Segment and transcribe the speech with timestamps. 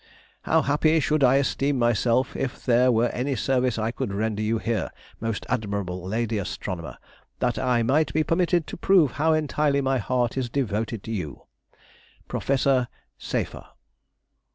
[0.41, 4.57] How happy should I esteem myself if there were any service I could render you
[4.57, 4.89] here,
[5.19, 6.97] most admirable lady astronomer,
[7.37, 11.43] that I might be permitted to prove how entirely my heart is devoted to you.
[12.27, 12.87] PROF.
[13.19, 13.65] SEYFFER.